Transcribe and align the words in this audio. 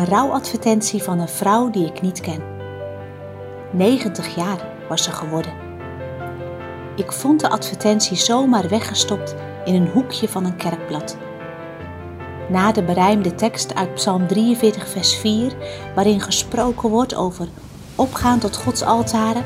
Een 0.00 0.06
rouwadvertentie 0.06 1.02
van 1.02 1.18
een 1.18 1.28
vrouw 1.28 1.70
die 1.70 1.86
ik 1.86 2.00
niet 2.00 2.20
ken. 2.20 2.42
90 3.70 4.34
jaar 4.34 4.66
was 4.88 5.02
ze 5.02 5.10
geworden. 5.10 5.52
Ik 6.96 7.12
vond 7.12 7.40
de 7.40 7.48
advertentie 7.48 8.16
zomaar 8.16 8.68
weggestopt 8.68 9.34
in 9.64 9.74
een 9.74 9.88
hoekje 9.88 10.28
van 10.28 10.44
een 10.44 10.56
kerkblad. 10.56 11.16
Na 12.48 12.72
de 12.72 12.82
berijmde 12.82 13.34
tekst 13.34 13.74
uit 13.74 13.94
Psalm 13.94 14.26
43, 14.26 14.88
vers 14.88 15.16
4, 15.16 15.52
waarin 15.94 16.20
gesproken 16.20 16.88
wordt 16.88 17.14
over 17.14 17.48
opgaan 17.94 18.38
tot 18.38 18.56
Gods 18.56 18.82
altaren, 18.82 19.44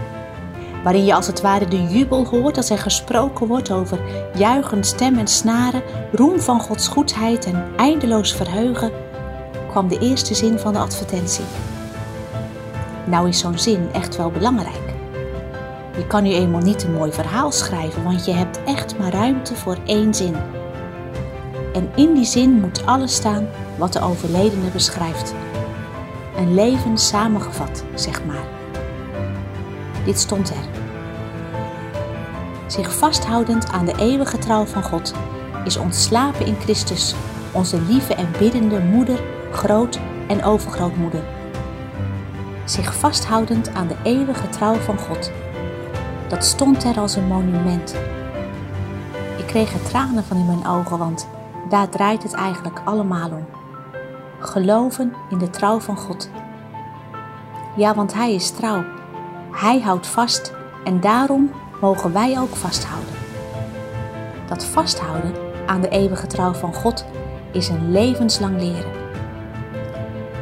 waarin 0.82 1.04
je 1.04 1.14
als 1.14 1.26
het 1.26 1.40
ware 1.40 1.68
de 1.68 1.82
jubel 1.82 2.26
hoort 2.26 2.57
als 2.57 2.71
er 2.71 2.79
gesproken 2.79 3.46
wordt 3.46 3.71
over 3.71 4.00
juichen, 4.34 4.84
stem 4.84 5.18
en 5.18 5.29
snaren, 5.29 5.82
roem 6.12 6.40
van 6.40 6.61
Gods 6.61 6.89
goedheid 6.89 7.44
en 7.44 7.64
eindeloos 7.76 8.34
verheugen, 8.34 9.04
kwam 9.74 9.88
de 9.88 9.98
eerste 9.98 10.34
zin 10.34 10.58
van 10.58 10.72
de 10.72 10.78
advertentie. 10.78 11.44
Nou 13.04 13.28
is 13.28 13.38
zo'n 13.38 13.58
zin 13.58 13.88
echt 13.92 14.16
wel 14.16 14.30
belangrijk. 14.30 14.94
Je 15.96 16.06
kan 16.06 16.22
nu 16.22 16.32
eenmaal 16.32 16.60
niet 16.60 16.82
een 16.82 16.92
mooi 16.92 17.12
verhaal 17.12 17.52
schrijven, 17.52 18.04
want 18.04 18.24
je 18.24 18.32
hebt 18.32 18.60
echt 18.64 18.98
maar 18.98 19.12
ruimte 19.12 19.54
voor 19.54 19.76
één 19.86 20.14
zin. 20.14 20.34
En 21.72 21.90
in 21.94 22.14
die 22.14 22.24
zin 22.24 22.60
moet 22.60 22.86
alles 22.86 23.14
staan 23.14 23.48
wat 23.76 23.92
de 23.92 24.00
overledene 24.00 24.70
beschrijft. 24.72 25.34
Een 26.36 26.54
leven 26.54 26.98
samengevat, 26.98 27.84
zeg 27.94 28.25
maar. 28.25 28.46
Dit 30.04 30.18
stond 30.18 30.50
er. 30.50 30.64
Zich 32.66 32.94
vasthoudend 32.97 33.69
aan 33.69 33.86
de 33.86 33.94
eeuwige 33.98 34.38
trouw 34.38 34.64
van 34.64 34.83
God 34.83 35.14
is 35.64 35.77
ontslapen 35.77 36.47
in 36.47 36.56
Christus, 36.61 37.14
onze 37.53 37.81
lieve 37.88 38.14
en 38.14 38.28
biddende 38.38 38.81
moeder, 38.81 39.34
groot- 39.55 40.00
en 40.28 40.44
overgrootmoeder. 40.44 41.22
Zich 42.64 42.94
vasthoudend 42.94 43.74
aan 43.74 43.86
de 43.86 43.97
eeuwige 44.02 44.48
trouw 44.48 44.74
van 44.74 44.98
God. 44.98 45.30
Dat 46.28 46.44
stond 46.44 46.84
er 46.84 46.98
als 46.98 47.16
een 47.16 47.27
monument. 47.27 47.94
Ik 49.36 49.47
kreeg 49.47 49.72
er 49.72 49.82
tranen 49.82 50.25
van 50.25 50.36
in 50.36 50.47
mijn 50.47 50.66
ogen, 50.66 50.98
want 50.98 51.28
daar 51.69 51.88
draait 51.88 52.22
het 52.22 52.32
eigenlijk 52.32 52.80
allemaal 52.84 53.30
om. 53.30 53.47
Geloven 54.38 55.12
in 55.30 55.38
de 55.38 55.50
trouw 55.50 55.80
van 55.80 55.97
God. 55.97 56.30
Ja, 57.77 57.94
want 57.94 58.14
Hij 58.14 58.34
is 58.34 58.50
trouw. 58.50 58.84
Hij 59.50 59.80
houdt 59.80 60.06
vast 60.06 60.52
en 60.84 61.00
daarom 61.00 61.50
mogen 61.80 62.12
wij 62.12 62.38
ook 62.38 62.56
vasthouden. 62.56 63.14
Dat 64.48 64.64
vasthouden 64.64 65.34
aan 65.66 65.80
de 65.80 65.88
eeuwige 65.88 66.27
trouw 66.27 66.52
van 66.52 66.75
God 66.75 67.05
is 67.52 67.69
een 67.69 67.91
levenslang 67.91 68.60
leren. 68.60 69.03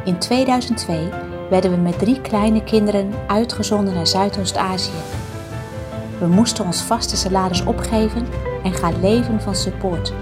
In 0.05 0.19
2002 0.19 1.08
werden 1.50 1.70
we 1.70 1.77
met 1.77 1.98
drie 1.98 2.20
kleine 2.20 2.64
kinderen 2.64 3.12
uitgezonden 3.27 3.95
naar 3.95 4.06
Zuidoost-Azië. 4.06 5.00
We 6.19 6.27
moesten 6.27 6.64
ons 6.64 6.83
vaste 6.83 7.17
salaris 7.17 7.64
opgeven 7.64 8.27
en 8.62 8.73
gaan 8.73 9.00
leven 9.00 9.41
van 9.41 9.55
support. 9.55 10.12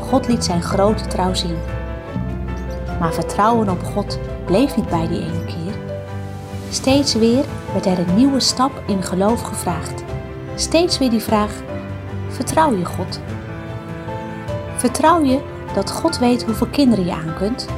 God 0.00 0.28
liet 0.28 0.44
zijn 0.44 0.62
grote 0.62 1.06
trouw 1.06 1.34
zien. 1.34 1.56
Maar 3.00 3.12
vertrouwen 3.14 3.68
op 3.68 3.82
God 3.82 4.18
bleef 4.44 4.76
niet 4.76 4.88
bij 4.88 5.08
die 5.08 5.20
ene 5.20 5.44
keer. 5.44 5.74
Steeds 6.70 7.14
weer 7.14 7.44
werd 7.72 7.86
er 7.86 7.98
een 7.98 8.14
nieuwe 8.14 8.40
stap 8.40 8.82
in 8.86 9.02
geloof 9.02 9.40
gevraagd. 9.40 10.04
Steeds 10.54 10.98
weer 10.98 11.10
die 11.10 11.22
vraag: 11.22 11.52
vertrouw 12.28 12.76
je 12.76 12.84
God? 12.84 13.20
Vertrouw 14.76 15.24
je 15.24 15.40
dat 15.74 15.90
God 15.90 16.18
weet 16.18 16.44
hoeveel 16.44 16.66
kinderen 16.66 17.04
je 17.04 17.12
aan 17.12 17.34
kunt? 17.38 17.68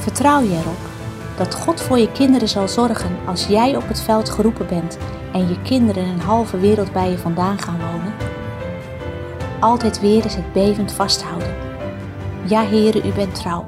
Vertrouw 0.00 0.40
je 0.40 0.50
erop 0.50 0.88
dat 1.36 1.54
God 1.54 1.80
voor 1.80 1.98
je 1.98 2.12
kinderen 2.12 2.48
zal 2.48 2.68
zorgen 2.68 3.16
als 3.26 3.46
jij 3.46 3.76
op 3.76 3.88
het 3.88 4.00
veld 4.00 4.30
geroepen 4.30 4.66
bent 4.66 4.98
en 5.32 5.48
je 5.48 5.62
kinderen 5.62 6.04
een 6.04 6.20
halve 6.20 6.58
wereld 6.58 6.92
bij 6.92 7.10
je 7.10 7.18
vandaan 7.18 7.58
gaan 7.58 7.78
wonen? 7.78 8.14
Altijd 9.60 10.00
weer 10.00 10.24
is 10.24 10.34
het 10.34 10.52
bevend 10.52 10.92
vasthouden. 10.92 11.54
Ja, 12.46 12.62
heren, 12.62 13.06
u 13.06 13.12
bent 13.12 13.34
trouw. 13.34 13.64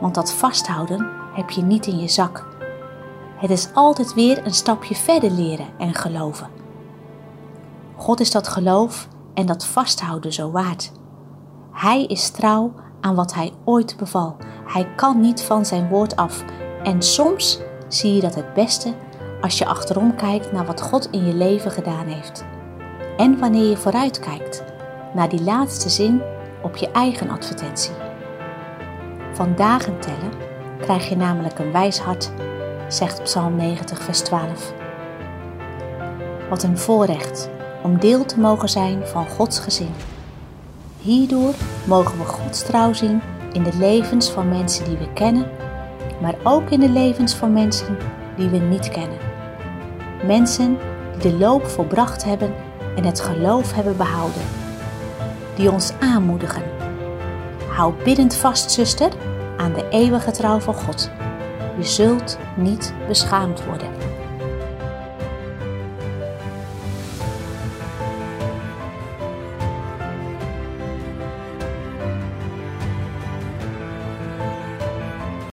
Want 0.00 0.14
dat 0.14 0.32
vasthouden 0.32 1.10
heb 1.32 1.50
je 1.50 1.62
niet 1.62 1.86
in 1.86 1.98
je 1.98 2.08
zak. 2.08 2.46
Het 3.36 3.50
is 3.50 3.68
altijd 3.74 4.14
weer 4.14 4.46
een 4.46 4.54
stapje 4.54 4.94
verder 4.94 5.30
leren 5.30 5.66
en 5.78 5.94
geloven. 5.94 6.48
God 7.96 8.20
is 8.20 8.30
dat 8.30 8.48
geloof 8.48 9.08
en 9.34 9.46
dat 9.46 9.66
vasthouden 9.66 10.32
zo 10.32 10.50
waard. 10.50 10.92
Hij 11.72 12.04
is 12.04 12.30
trouw 12.30 12.72
aan 13.00 13.14
wat 13.14 13.34
hij 13.34 13.52
ooit 13.64 13.96
beval. 13.96 14.36
Hij 14.66 14.88
kan 14.96 15.20
niet 15.20 15.42
van 15.42 15.66
zijn 15.66 15.88
woord 15.88 16.16
af. 16.16 16.44
En 16.82 17.02
soms 17.02 17.60
zie 17.88 18.14
je 18.14 18.20
dat 18.20 18.34
het 18.34 18.54
beste 18.54 18.94
als 19.40 19.58
je 19.58 19.66
achterom 19.66 20.16
kijkt 20.16 20.52
naar 20.52 20.66
wat 20.66 20.82
God 20.82 21.08
in 21.10 21.26
je 21.26 21.34
leven 21.34 21.70
gedaan 21.70 22.06
heeft. 22.06 22.44
En 23.16 23.38
wanneer 23.38 23.68
je 23.68 23.76
vooruit 23.76 24.18
kijkt 24.18 24.64
naar 25.14 25.28
die 25.28 25.42
laatste 25.42 25.88
zin 25.88 26.22
op 26.62 26.76
je 26.76 26.90
eigen 26.90 27.30
advertentie. 27.30 27.94
Van 29.32 29.54
dagen 29.56 30.00
tellen 30.00 30.32
krijg 30.80 31.08
je 31.08 31.16
namelijk 31.16 31.58
een 31.58 31.72
wijs 31.72 31.98
hart, 31.98 32.30
zegt 32.88 33.22
Psalm 33.22 33.56
90, 33.56 34.02
vers 34.02 34.20
12. 34.20 34.72
Wat 36.48 36.62
een 36.62 36.78
voorrecht 36.78 37.50
om 37.82 37.98
deel 37.98 38.24
te 38.24 38.38
mogen 38.40 38.68
zijn 38.68 39.06
van 39.06 39.28
Gods 39.28 39.58
gezin. 39.58 39.94
Hierdoor 41.02 41.54
mogen 41.84 42.18
we 42.18 42.24
Gods 42.24 42.62
trouw 42.62 42.92
zien 42.92 43.20
in 43.52 43.62
de 43.62 43.76
levens 43.78 44.30
van 44.30 44.48
mensen 44.48 44.84
die 44.84 44.96
we 44.96 45.12
kennen, 45.12 45.50
maar 46.20 46.34
ook 46.42 46.70
in 46.70 46.80
de 46.80 46.88
levens 46.88 47.34
van 47.34 47.52
mensen 47.52 47.96
die 48.36 48.48
we 48.48 48.58
niet 48.58 48.88
kennen. 48.88 49.18
Mensen 50.26 50.78
die 51.18 51.32
de 51.32 51.38
loop 51.38 51.66
volbracht 51.66 52.24
hebben 52.24 52.54
en 52.96 53.04
het 53.04 53.20
geloof 53.20 53.72
hebben 53.72 53.96
behouden. 53.96 54.42
Die 55.54 55.70
ons 55.70 55.92
aanmoedigen. 56.00 56.62
Hou 57.68 57.94
biddend 58.04 58.34
vast, 58.34 58.70
zuster, 58.70 59.10
aan 59.56 59.72
de 59.72 59.88
eeuwige 59.90 60.30
trouw 60.30 60.58
van 60.58 60.74
God. 60.74 61.10
Je 61.76 61.84
zult 61.84 62.38
niet 62.56 62.94
beschaamd 63.08 63.64
worden. 63.64 63.99